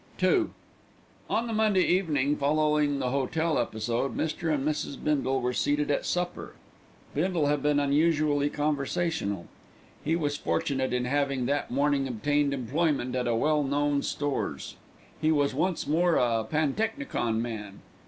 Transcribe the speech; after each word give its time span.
II 0.23 0.47
On 1.29 1.45
the 1.45 1.53
Monday 1.53 1.83
evening 1.83 2.35
following 2.35 2.97
the 2.97 3.11
hotel 3.11 3.59
episode 3.59 4.17
Mr. 4.17 4.51
and 4.51 4.67
Mrs. 4.67 4.95
Bindle 4.97 5.39
were 5.41 5.53
seated 5.53 5.91
at 5.91 6.07
supper. 6.07 6.53
Bindle 7.13 7.45
had 7.45 7.61
been 7.61 7.79
unusually 7.79 8.49
conversational. 8.49 9.45
He 10.03 10.15
was 10.15 10.37
fortunate 10.37 10.91
in 10.91 11.05
having 11.05 11.45
that 11.45 11.69
morning 11.69 12.07
obtained 12.07 12.51
employment 12.51 13.13
at 13.15 13.27
a 13.27 13.35
well 13.35 13.61
known 13.61 14.01
stores. 14.01 14.75
He 15.21 15.31
was 15.31 15.53
once 15.53 15.85
more 15.85 16.15
a 16.15 16.43
pantechnicon 16.45 17.39
man. 17.39 17.81